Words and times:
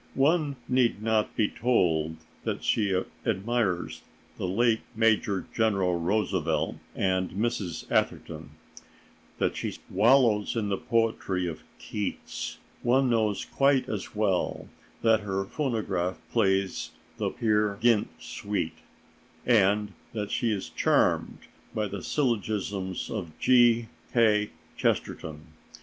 One 0.15 0.55
need 0.67 1.03
not 1.03 1.35
be 1.35 1.47
told 1.47 2.15
that 2.43 2.63
she 2.63 3.03
admires 3.23 4.01
the 4.39 4.47
late 4.47 4.79
Major 4.95 5.45
General 5.53 5.99
Roosevelt 5.99 6.77
and 6.95 7.29
Mrs. 7.29 7.85
Atherton, 7.91 8.49
that 9.37 9.55
she 9.55 9.75
wallows 9.91 10.55
in 10.55 10.69
the 10.69 10.77
poetry 10.77 11.45
of 11.45 11.61
Keats. 11.77 12.57
One 12.81 13.11
knows 13.11 13.45
quite 13.45 13.87
as 13.87 14.15
well 14.15 14.67
that 15.03 15.19
her 15.19 15.45
phonograph 15.45 16.17
plays 16.31 16.89
the 17.17 17.29
"Peer 17.29 17.77
Gynt" 17.79 18.07
suite, 18.19 18.79
and 19.45 19.93
that 20.13 20.31
she 20.31 20.49
is 20.51 20.69
charmed 20.69 21.37
by 21.75 21.87
the 21.87 22.01
syllogisms 22.01 23.11
of 23.11 23.37
G. 23.37 23.87
K. 24.13 24.49
Chesterton. 24.75 25.45